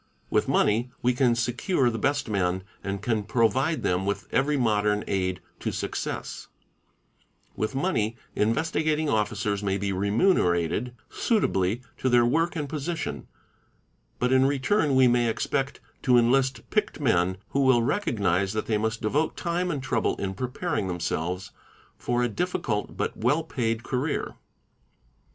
With 0.31 0.47
money, 0.47 0.89
we 1.03 1.13
can 1.13 1.35
secure 1.35 1.91
the 1.91 1.99
best 1.99 2.27
men 2.27 2.63
and 2.83 3.03
can 3.03 3.21
pro 3.23 3.47
| 3.47 3.47
vide 3.47 3.83
them 3.83 4.03
with 4.03 4.27
every 4.31 4.57
modern 4.57 5.03
aid 5.05 5.41
to 5.59 5.71
success; 5.71 6.47
with 7.55 7.75
money, 7.75 8.17
Investigating 8.35 9.09
Officers 9.09 9.61
may 9.61 9.77
be 9.77 9.93
remunerated 9.93 10.95
suitably 11.11 11.83
to 11.99 12.09
their 12.09 12.25
work 12.25 12.55
and 12.55 12.67
position, 12.67 13.27
but 14.17 14.33
in 14.33 14.45
return 14.47 14.95
we 14.95 15.07
may 15.07 15.29
expect 15.29 15.79
to 16.01 16.17
enlist 16.17 16.67
picked 16.71 16.99
men 16.99 17.37
who 17.49 17.59
will 17.59 17.83
recognise 17.83 18.53
that 18.53 18.65
they 18.65 18.79
must 18.79 19.03
devote 19.03 19.37
time 19.37 19.69
and 19.69 19.83
trouble 19.83 20.15
in 20.15 20.33
preparing 20.33 20.87
themselves 20.87 21.51
for 21.95 22.23
a 22.23 22.27
difficult 22.27 22.97
but— 22.97 23.15
well 23.17 23.43
paid 23.43 23.83
career. 23.83 24.33